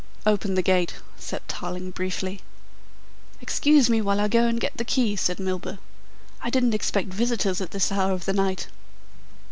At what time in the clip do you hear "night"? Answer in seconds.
8.33-8.65